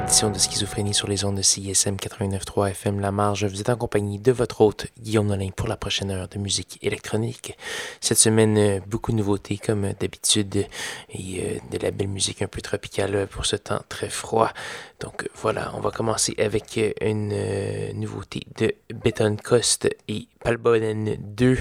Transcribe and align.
de 0.00 0.38
Schizophrénie 0.38 0.94
sur 0.94 1.06
les 1.06 1.26
ondes 1.26 1.36
de 1.36 1.42
CISM 1.42 1.96
89.3 1.96 2.70
FM 2.70 3.00
La 3.00 3.12
Marge. 3.12 3.44
Vous 3.44 3.60
êtes 3.60 3.68
en 3.68 3.76
compagnie 3.76 4.18
de 4.18 4.32
votre 4.32 4.62
hôte 4.62 4.86
Guillaume 4.98 5.26
Nolin 5.26 5.50
pour 5.54 5.68
la 5.68 5.76
prochaine 5.76 6.10
heure 6.10 6.28
de 6.28 6.38
musique 6.38 6.78
électronique. 6.80 7.58
Cette 8.00 8.16
semaine, 8.16 8.56
euh, 8.56 8.80
beaucoup 8.86 9.12
de 9.12 9.18
nouveautés 9.18 9.58
comme 9.58 9.92
d'habitude 10.00 10.66
et 11.10 11.40
euh, 11.42 11.58
de 11.70 11.76
la 11.76 11.90
belle 11.90 12.08
musique 12.08 12.40
un 12.40 12.46
peu 12.46 12.62
tropicale 12.62 13.26
pour 13.26 13.44
ce 13.44 13.56
temps 13.56 13.82
très 13.90 14.08
froid. 14.08 14.50
Donc 14.98 15.28
voilà, 15.34 15.70
on 15.74 15.80
va 15.80 15.90
commencer 15.90 16.34
avec 16.38 16.80
une 17.02 17.32
euh, 17.34 17.92
nouveauté 17.92 18.40
de 18.56 18.74
Beton 18.94 19.36
Cost 19.36 19.90
et 20.08 20.26
Palbonen 20.42 21.16
2, 21.18 21.58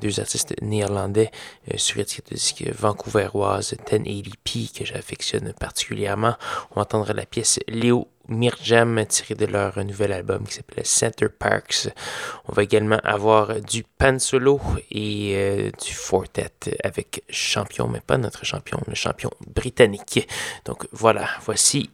deux 0.00 0.20
artistes 0.20 0.54
néerlandais 0.62 1.30
sur 1.76 1.98
étiquette 1.98 2.30
de 2.30 2.34
disque 2.34 2.64
vancouveroise 2.74 3.74
1080p 3.88 4.78
que 4.78 4.84
j'affectionne 4.84 5.52
particulièrement. 5.52 6.36
On 6.74 6.80
entendra 6.80 7.12
la 7.12 7.26
pièce 7.26 7.60
Léo 7.68 8.08
Mirjam 8.28 9.04
tiré 9.06 9.34
de 9.34 9.46
leur 9.46 9.82
nouvel 9.84 10.12
album 10.12 10.44
qui 10.46 10.54
s'appelle 10.54 10.84
Center 10.84 11.28
Parks. 11.28 11.88
On 12.46 12.52
va 12.52 12.62
également 12.62 12.98
avoir 13.04 13.60
du 13.60 13.84
pan 13.84 14.18
solo 14.18 14.60
et 14.90 15.32
euh, 15.36 15.70
du 15.84 15.92
fortet 15.92 16.50
avec 16.82 17.22
champion, 17.30 17.88
mais 17.88 18.00
pas 18.00 18.18
notre 18.18 18.44
champion, 18.44 18.80
le 18.86 18.94
champion 18.94 19.30
britannique. 19.46 20.28
Donc 20.64 20.86
voilà, 20.92 21.28
voici 21.44 21.90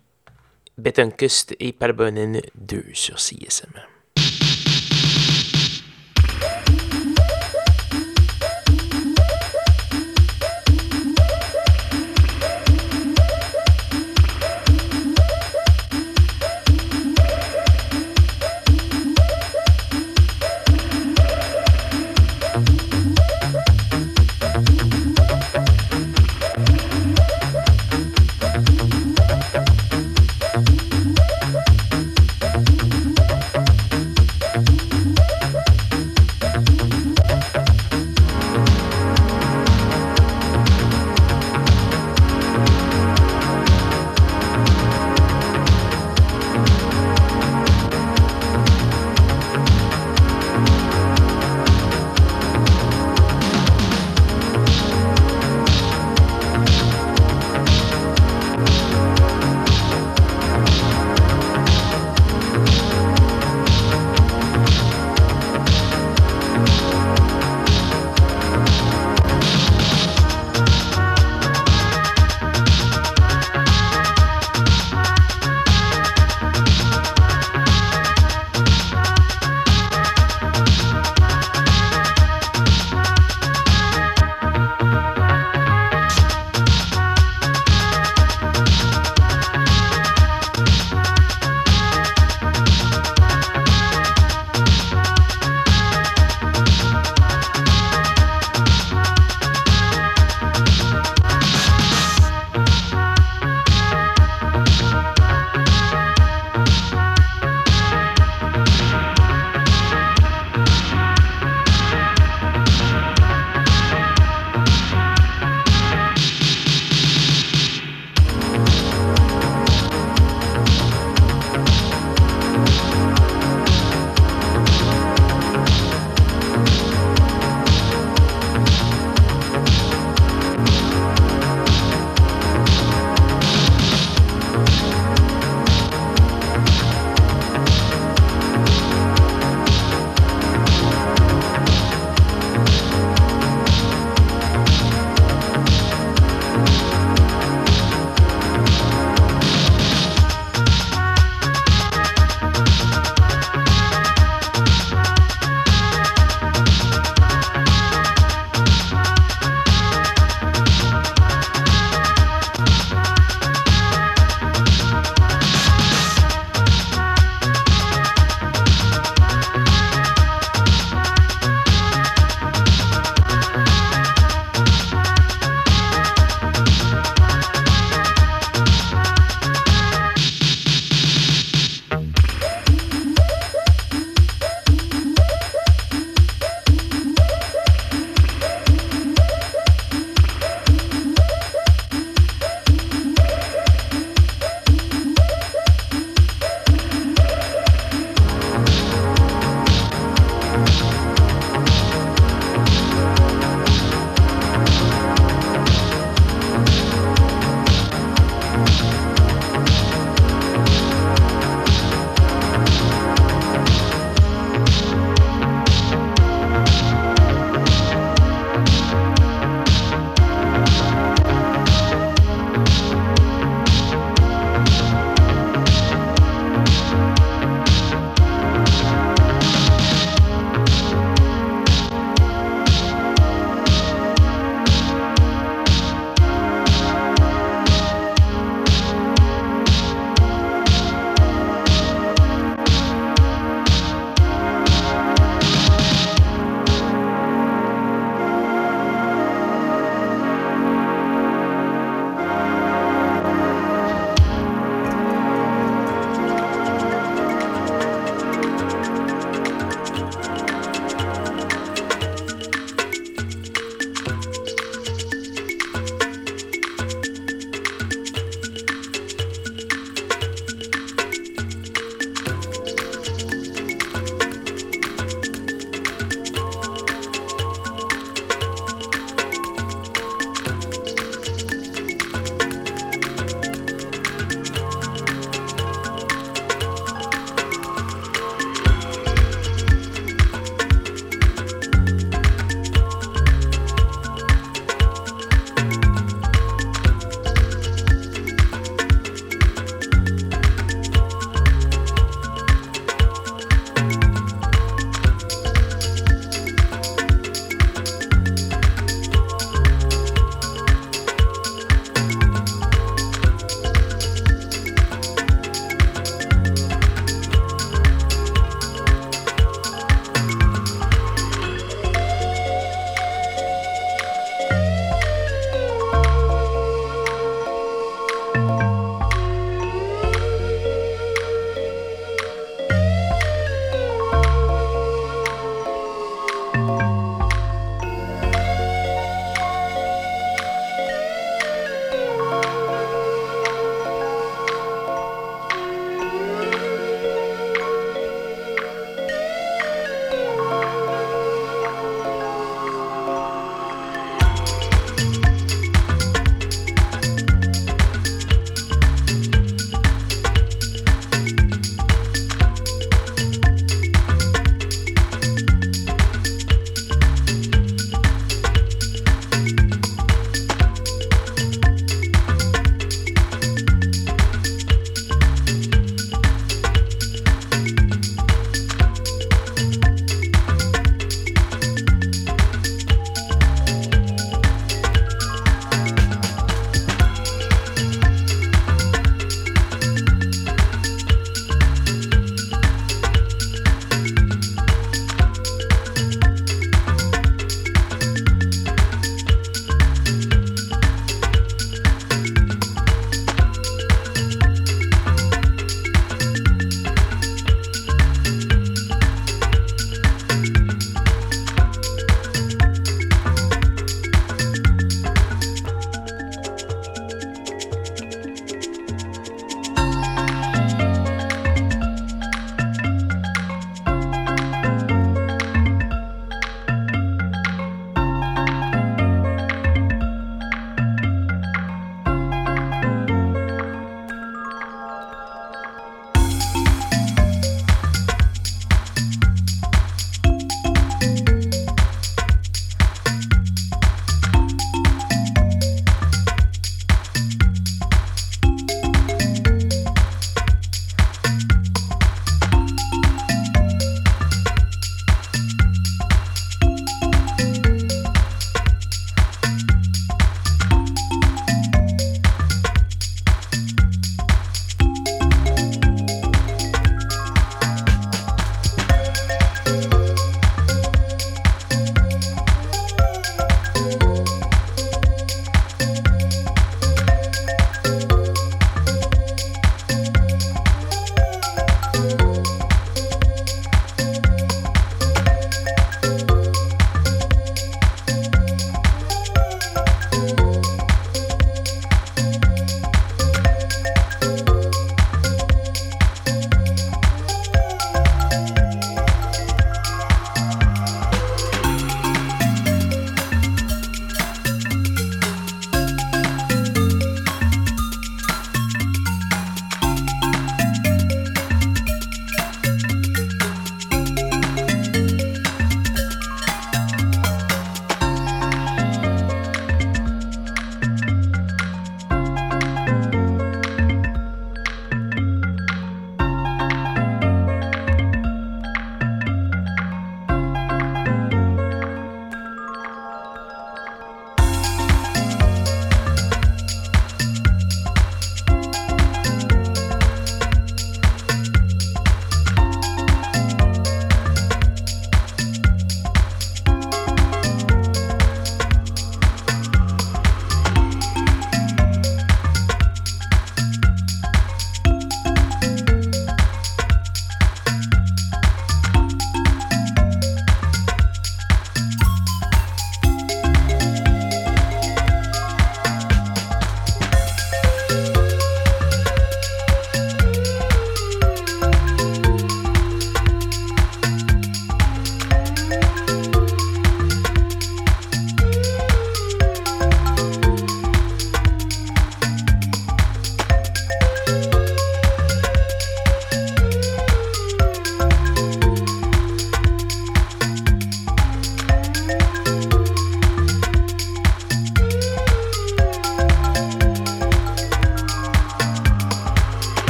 Bettenkust 0.79 1.55
et 1.61 1.73
Palbonen 1.73 2.41
2 2.55 2.85
sur 2.95 3.19
CSM. 3.19 3.92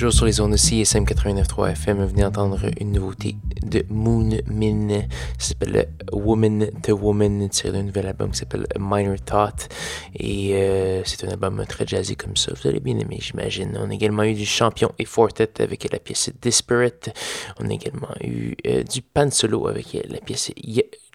Toujours 0.00 0.14
sur 0.14 0.24
les 0.24 0.40
ondes 0.40 0.52
de 0.52 0.56
CSM 0.56 1.04
89.3 1.04 1.72
FM. 1.72 2.06
Venez 2.06 2.22
d'entendre 2.22 2.70
une 2.80 2.92
nouveauté 2.92 3.36
de 3.64 3.84
Moon 3.88 4.30
Min. 4.46 5.02
Ça 5.38 5.48
s'appelle 5.48 5.88
Woman 6.12 6.70
to 6.82 6.94
Woman, 6.96 7.48
tiré 7.48 7.72
d'un 7.72 7.82
nouvel 7.82 8.06
album 8.06 8.30
qui 8.30 8.38
s'appelle 8.38 8.66
Minor 8.78 9.16
Thought. 9.24 9.68
Et 10.14 10.54
euh, 10.54 11.02
c'est 11.04 11.24
un 11.24 11.28
album 11.28 11.64
très 11.68 11.86
jazzy 11.86 12.16
comme 12.16 12.36
ça. 12.36 12.52
Vous 12.54 12.68
allez 12.68 12.80
bien 12.80 12.98
aimer, 12.98 13.18
j'imagine. 13.20 13.78
On 13.80 13.90
a 13.90 13.94
également 13.94 14.24
eu 14.24 14.34
du 14.34 14.46
Champion 14.46 14.92
et 14.98 15.04
Fortet 15.04 15.60
avec 15.60 15.90
la 15.92 15.98
pièce 15.98 16.30
Disparate. 16.40 17.10
On 17.58 17.68
a 17.68 17.72
également 17.72 18.14
eu 18.22 18.54
euh, 18.66 18.82
du 18.82 19.02
Pan 19.02 19.30
Solo 19.30 19.68
avec 19.68 19.96
la 20.08 20.18
pièce 20.18 20.50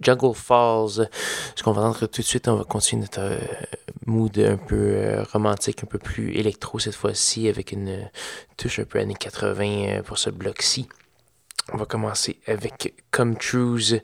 Jungle 0.02 0.36
Falls. 0.36 1.10
Ce 1.56 1.64
qu'on 1.64 1.72
va 1.72 1.82
entendre 1.84 2.08
tout 2.08 2.22
de 2.22 2.26
suite, 2.26 2.48
on 2.48 2.56
va 2.56 2.64
continuer 2.64 3.04
notre 3.04 3.22
euh, 3.22 3.40
mood 4.06 4.38
un 4.40 4.58
peu 4.58 5.24
romantique, 5.32 5.84
un 5.84 5.88
peu 5.88 6.00
plus 6.00 6.34
électro 6.36 6.80
cette 6.80 6.96
fois-ci, 6.96 7.48
avec 7.48 7.72
une 7.72 8.10
touche 8.58 8.80
un 8.80 8.86
peu 8.86 9.00
années 9.00 9.16
80 9.16 10.02
pour 10.04 10.18
ce 10.18 10.30
bloc-ci. 10.30 10.88
On 11.74 11.78
va 11.78 11.86
commencer 11.86 12.40
avec 12.46 12.94
Come 13.10 13.38
Trues, 13.38 14.00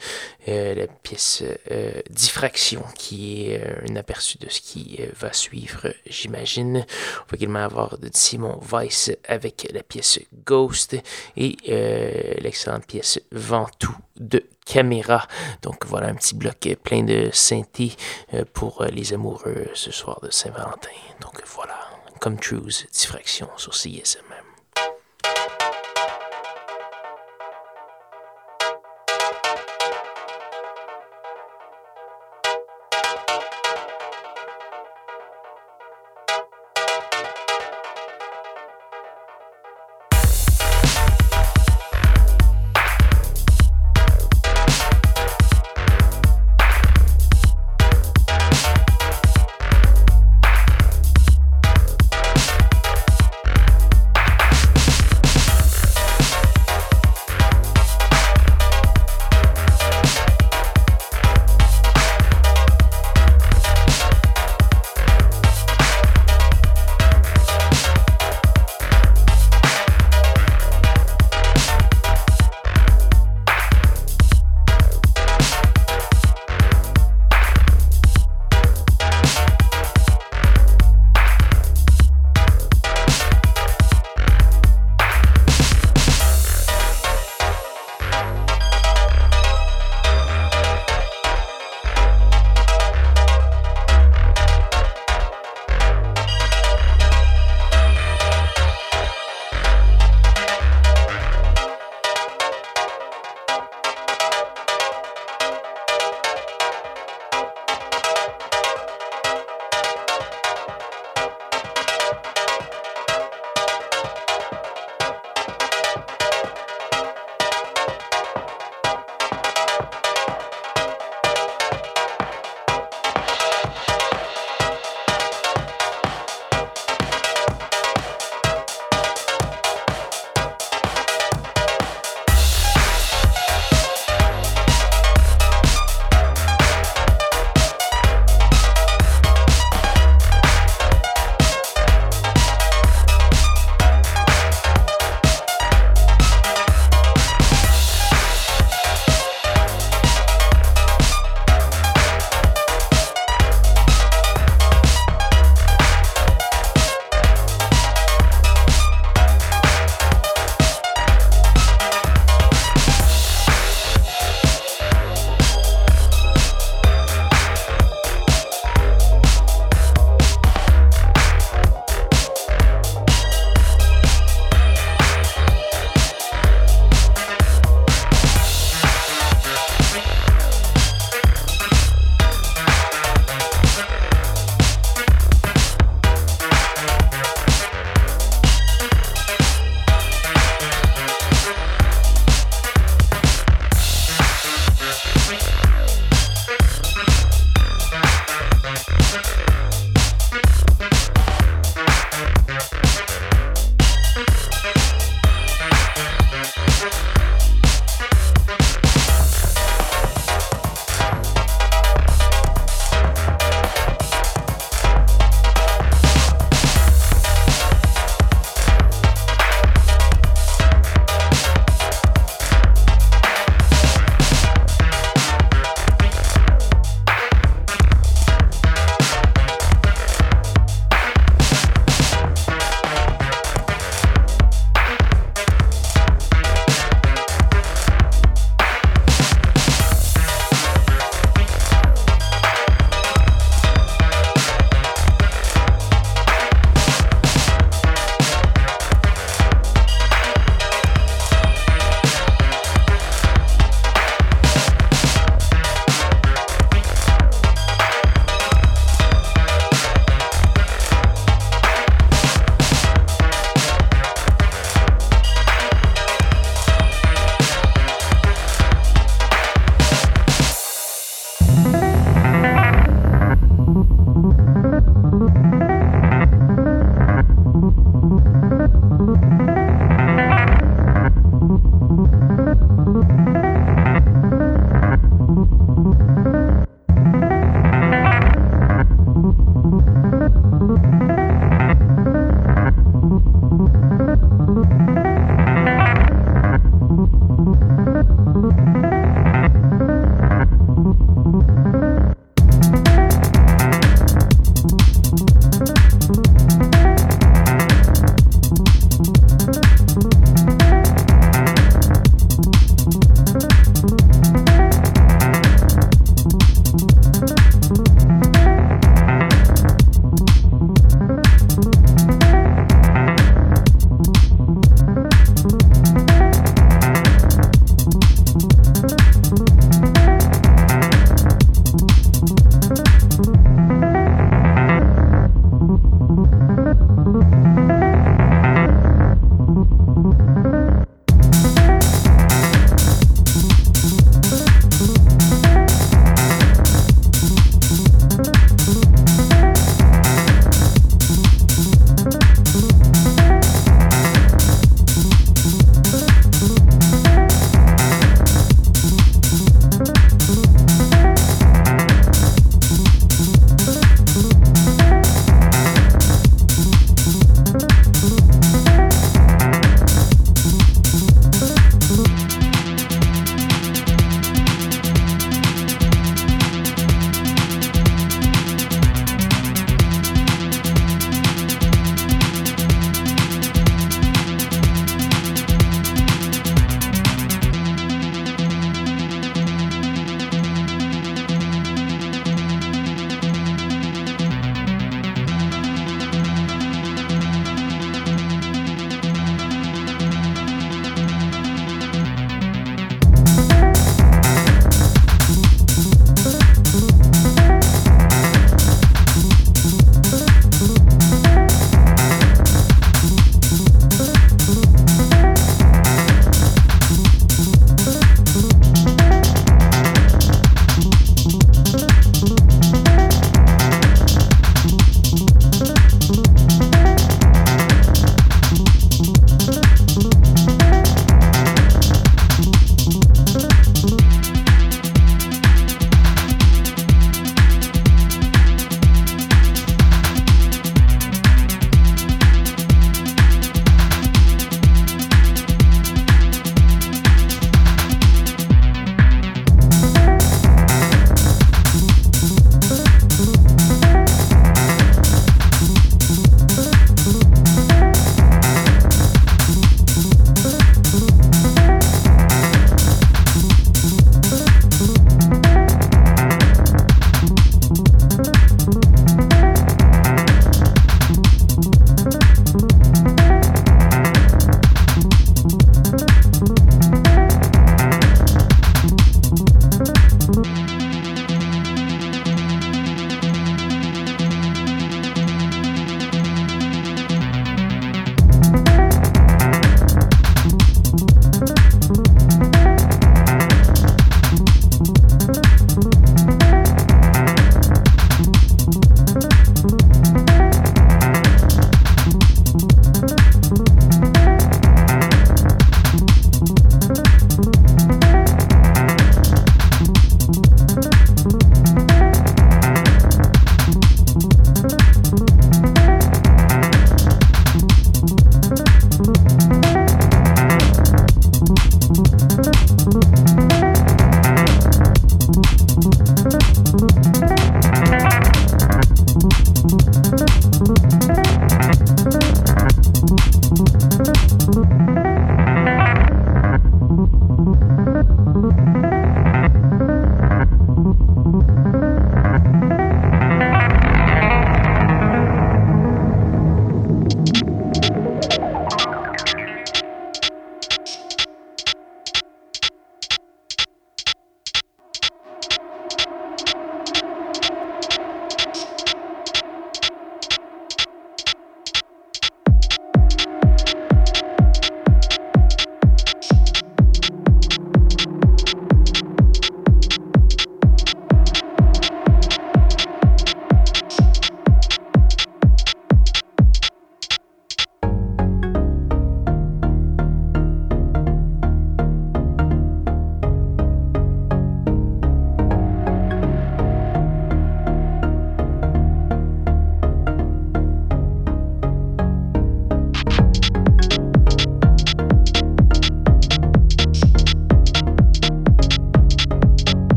euh, 0.48 0.74
la 0.74 0.88
pièce 0.88 1.44
euh, 1.70 2.02
Diffraction, 2.10 2.84
qui 2.96 3.52
est 3.52 3.62
euh, 3.64 3.88
un 3.88 3.96
aperçu 3.98 4.40
de 4.40 4.50
ce 4.50 4.62
qui 4.62 5.00
va 5.20 5.32
suivre, 5.32 5.94
j'imagine. 6.08 6.78
On 6.78 7.32
va 7.32 7.36
également 7.36 7.60
avoir 7.60 8.00
de 8.00 8.10
Simon 8.12 8.60
Weiss 8.72 9.12
avec 9.28 9.70
la 9.74 9.84
pièce 9.84 10.20
Ghost 10.44 10.98
et 11.38 11.58
l'excellente 12.42 12.88
pièce 12.88 13.20
Ventoux 13.32 13.96
de 14.20 14.44
Caméra. 14.66 15.28
Donc 15.62 15.86
voilà 15.86 16.08
un 16.08 16.16
petit 16.16 16.34
bloc 16.34 16.68
plein 16.84 17.04
de 17.04 17.30
synthé 17.32 17.96
pour 18.54 18.86
les 18.86 19.14
amoureux 19.14 19.68
ce 19.76 19.92
soir 19.92 20.20
de 20.22 20.32
Saint-Valentin. 20.32 20.90
Donc 21.22 21.44
voilà, 21.46 21.78
Come 22.20 22.40
Trues, 22.40 22.88
Diffraction 22.92 23.50
sur 23.58 23.76
CSM. 23.76 24.31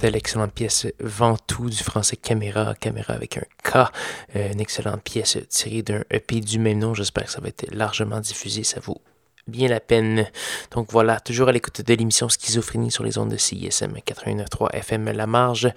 C'était 0.00 0.12
l'excellente 0.12 0.52
pièce 0.52 0.86
Ventoux 1.00 1.70
du 1.70 1.82
français 1.82 2.14
Caméra, 2.14 2.76
Caméra 2.76 3.14
avec 3.14 3.36
un 3.36 3.42
K, 3.64 3.90
euh, 4.36 4.52
une 4.52 4.60
excellente 4.60 5.02
pièce 5.02 5.36
tirée 5.48 5.82
d'un 5.82 6.04
EP 6.12 6.38
du 6.38 6.60
même 6.60 6.78
nom. 6.78 6.94
J'espère 6.94 7.24
que 7.24 7.32
ça 7.32 7.40
va 7.40 7.48
être 7.48 7.66
largement 7.74 8.20
diffusé. 8.20 8.62
Ça 8.62 8.78
vaut 8.78 9.00
bien 9.48 9.66
la 9.66 9.80
peine. 9.80 10.26
Donc 10.70 10.92
voilà, 10.92 11.18
toujours 11.18 11.48
à 11.48 11.52
l'écoute 11.52 11.80
de 11.80 11.94
l'émission 11.94 12.28
Schizophrénie 12.28 12.92
sur 12.92 13.02
les 13.02 13.18
ondes 13.18 13.30
de 13.30 13.36
CISM 13.36 13.94
89.3 14.06 14.70
FM 14.72 15.10
La 15.10 15.26
Marge. 15.26 15.68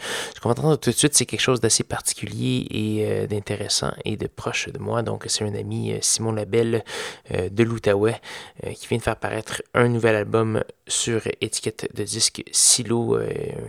Qu'on 0.41 0.49
va 0.49 0.53
entendre 0.53 0.75
tout 0.77 0.89
de 0.89 0.95
suite, 0.95 1.13
c'est 1.13 1.27
quelque 1.27 1.39
chose 1.39 1.61
d'assez 1.61 1.83
particulier 1.83 2.65
et 2.71 3.05
euh, 3.05 3.27
d'intéressant 3.27 3.91
et 4.05 4.17
de 4.17 4.25
proche 4.25 4.69
de 4.69 4.79
moi. 4.79 5.03
Donc 5.03 5.25
c'est 5.27 5.43
un 5.43 5.53
ami, 5.53 5.91
euh, 5.91 5.99
Simon 6.01 6.31
Labelle 6.31 6.83
euh, 7.31 7.47
de 7.49 7.63
l'Outaouais, 7.63 8.19
qui 8.75 8.87
vient 8.87 8.97
de 8.97 9.03
faire 9.03 9.17
paraître 9.17 9.61
un 9.75 9.87
nouvel 9.87 10.15
album 10.15 10.63
sur 10.87 11.21
étiquette 11.41 11.89
de 11.93 12.03
disque 12.03 12.43
Silo, 12.51 13.19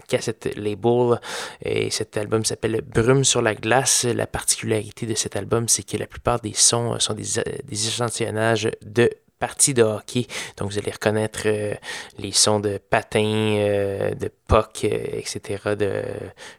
cassette 0.09 0.57
label. 0.57 1.21
Et 1.63 1.91
cet 1.91 2.17
album 2.17 2.45
s'appelle 2.45 2.81
Brume 2.81 3.25
sur 3.25 3.43
la 3.43 3.55
glace. 3.55 4.05
La 4.05 4.27
particularité 4.27 5.05
de 5.05 5.15
cet 5.15 5.37
album, 5.37 5.69
c'est 5.69 5.83
que 5.83 5.99
la 5.99 6.07
plupart 6.07 6.41
des 6.41 6.55
sons 6.55 6.99
sont 6.99 7.15
des, 7.15 7.43
des 7.65 7.87
échantillonnages 7.87 8.71
de 8.83 9.11
partie 9.43 9.75
de 9.75 9.83
hockey. 9.83 10.29
Donc, 10.57 10.71
vous 10.71 10.79
allez 10.79 10.93
reconnaître 10.93 11.41
euh, 11.47 11.75
les 12.17 12.31
sons 12.31 12.61
de 12.61 12.79
patins, 12.79 13.57
euh, 13.59 14.15
de 14.15 14.31
puck, 14.47 14.85
euh, 14.85 15.19
etc., 15.19 15.75
de 15.77 16.05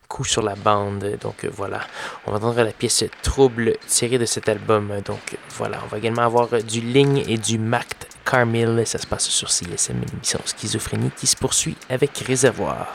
coups 0.10 0.30
sur 0.30 0.42
la 0.42 0.56
bande. 0.56 1.18
Donc, 1.22 1.46
voilà. 1.46 1.80
On 2.28 2.32
va 2.32 2.38
entendre 2.40 2.62
la 2.62 2.74
pièce 2.74 3.06
Trouble 3.22 3.78
tirée 3.88 4.18
de 4.18 4.26
cet 4.26 4.50
album. 4.50 4.92
Donc, 5.06 5.38
voilà. 5.52 5.80
On 5.86 5.88
va 5.88 5.98
également 5.98 6.24
avoir 6.24 6.50
du 6.62 6.82
Ligne 6.82 7.24
et 7.26 7.38
du 7.38 7.58
Mact 7.58 8.10
Carmel. 8.26 8.86
Ça 8.86 8.98
se 8.98 9.08
passe 9.08 9.30
sur 9.30 9.50
CSM, 9.50 9.96
une 10.04 10.18
émission 10.18 10.42
Schizophrénie 10.44 11.12
qui 11.16 11.26
se 11.26 11.38
poursuit 11.38 11.78
avec 11.90 12.18
Réservoir. 12.18 12.94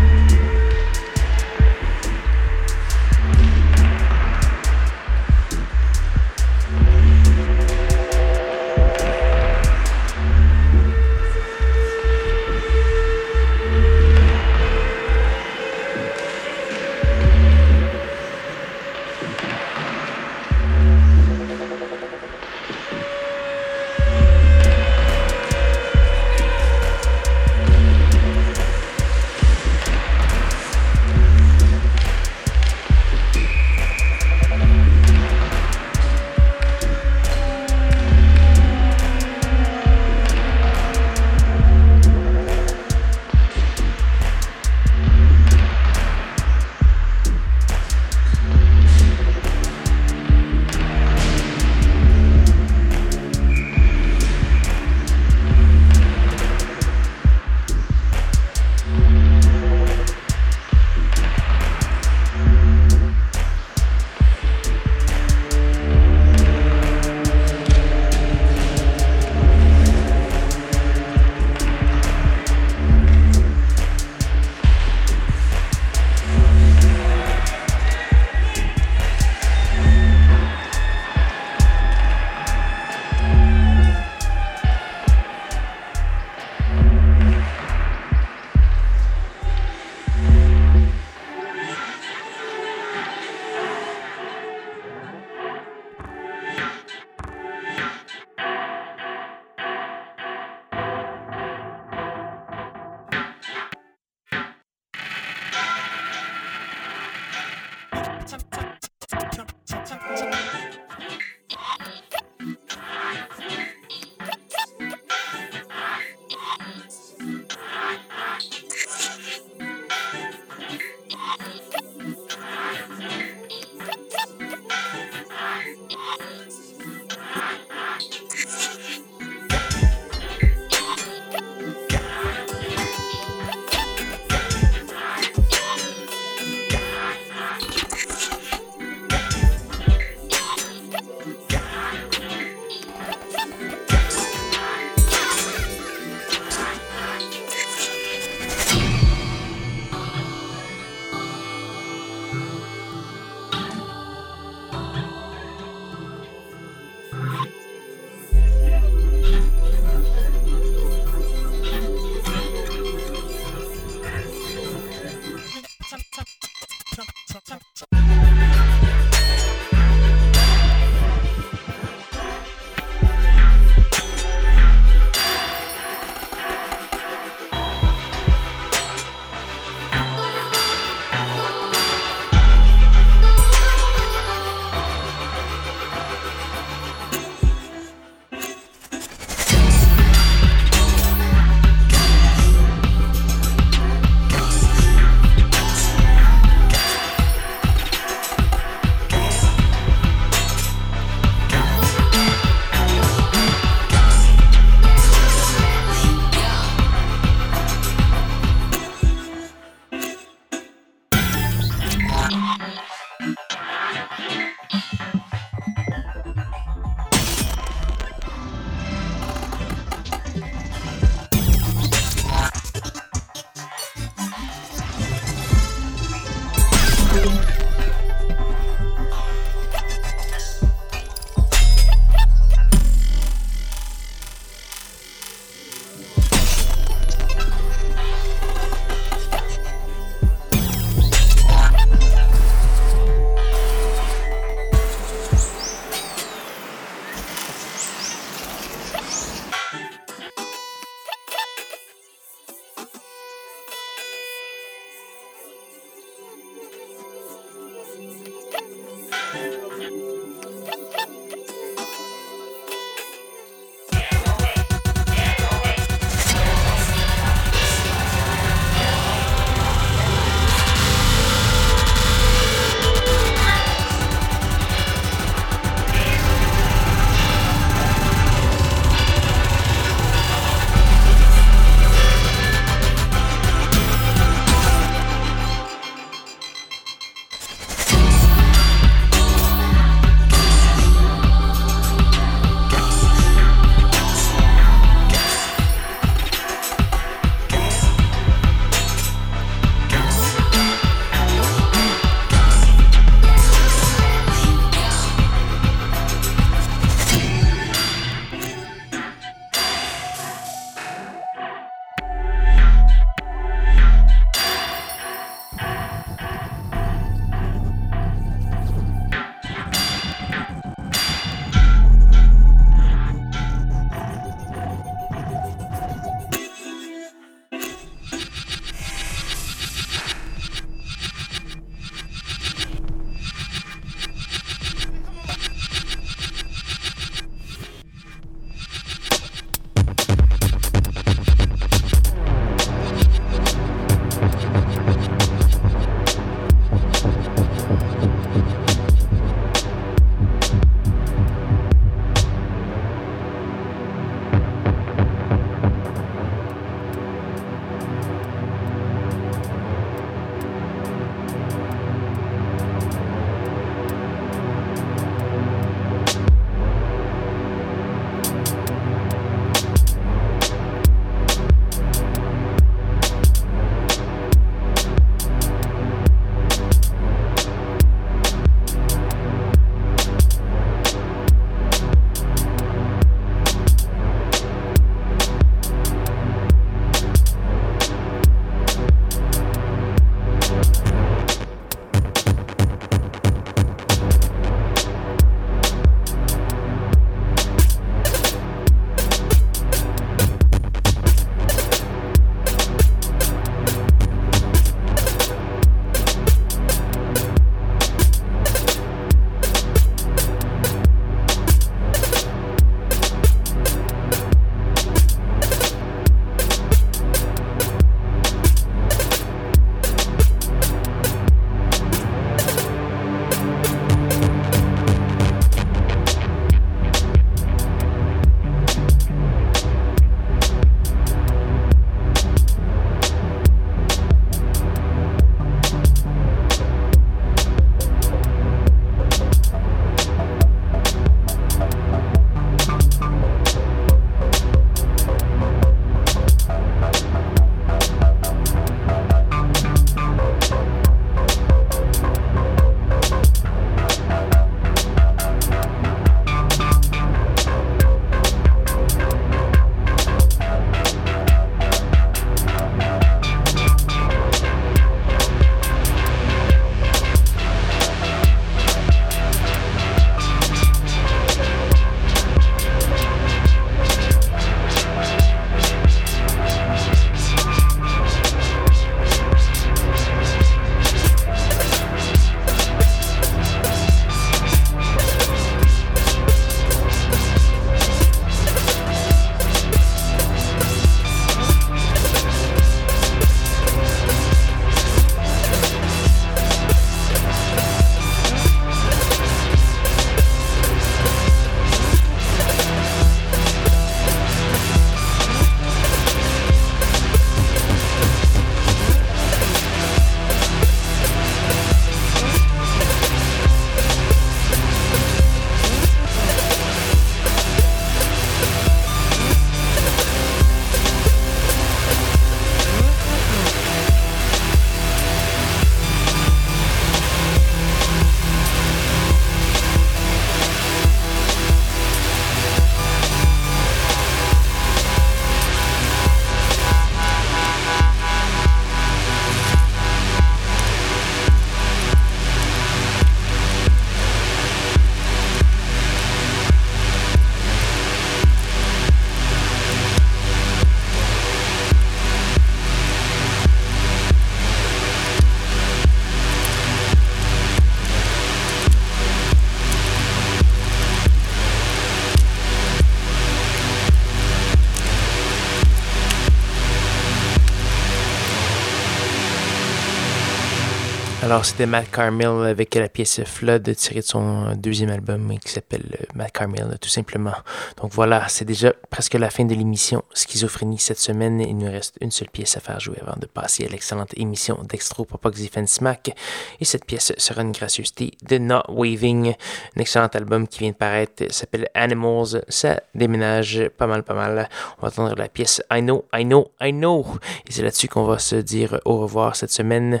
Alors, 571.34 571.44
c'était 571.44 571.66
Matt 571.66 571.90
Carmel 571.90 572.46
avec 572.46 572.76
la 572.76 572.88
pièce 572.88 573.24
Flood 573.24 573.74
tirée 573.74 574.02
de 574.02 574.04
son 574.04 574.54
deuxième 574.54 574.90
album 574.90 575.36
qui 575.40 575.50
s'appelle 575.50 575.82
euh, 576.00 576.04
Matt 576.14 576.30
Carmel, 576.30 576.78
tout 576.80 576.88
simplement. 576.88 577.34
Donc 577.76 577.90
voilà, 577.90 578.28
c'est 578.28 578.44
déjà 578.44 578.72
presque 578.88 579.14
la 579.14 579.30
fin 579.30 579.44
de 579.44 579.52
l'émission 579.52 580.04
Schizophrénie 580.12 580.78
cette 580.78 581.00
semaine. 581.00 581.40
Il 581.40 581.58
nous 581.58 581.68
reste 581.68 581.96
une 582.00 582.12
seule 582.12 582.28
pièce 582.28 582.56
à 582.56 582.60
faire 582.60 582.78
jouer 582.78 582.98
avant 583.04 583.18
de 583.18 583.26
passer 583.26 583.64
à 583.64 583.68
l'excellente 583.68 584.16
émission 584.16 584.60
d'Extro 584.62 585.04
Popox 585.06 585.40
Smack. 585.66 586.14
Et 586.60 586.64
cette 586.64 586.84
pièce 586.84 587.12
sera 587.18 587.42
une 587.42 587.50
gracieuseté 587.50 588.12
de 588.22 588.38
Not 588.38 588.62
Waving, 588.68 589.30
un 589.30 589.80
excellent 589.80 590.10
album 590.14 590.46
qui 590.46 590.60
vient 590.60 590.70
de 590.70 590.76
paraître, 590.76 591.24
s'appelle 591.30 591.68
Animals. 591.74 592.44
Ça 592.48 592.80
déménage 592.94 593.70
pas 593.76 593.88
mal, 593.88 594.04
pas 594.04 594.14
mal. 594.14 594.48
On 594.78 594.82
va 594.82 594.88
entendre 594.88 595.16
la 595.16 595.28
pièce 595.28 595.60
I 595.68 595.80
Know, 595.80 596.04
I 596.14 596.22
Know, 596.22 596.52
I 596.60 596.70
Know. 596.72 597.04
Et 597.48 597.50
c'est 597.50 597.62
là-dessus 597.62 597.88
qu'on 597.88 598.04
va 598.04 598.20
se 598.20 598.36
dire 598.36 598.78
au 598.84 598.98
revoir 598.98 599.34
cette 599.34 599.50
semaine. 599.50 600.00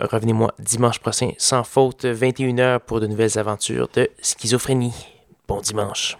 Revenez-moi 0.00 0.52
dimanche 0.58 0.98
prochain, 0.98 1.30
sans 1.38 1.64
faute, 1.64 2.04
21h 2.04 2.80
pour 2.80 3.00
de 3.00 3.06
nouvelles 3.06 3.38
aventures 3.38 3.88
de 3.94 4.08
schizophrénie. 4.20 4.94
Bon 5.46 5.60
dimanche. 5.60 6.16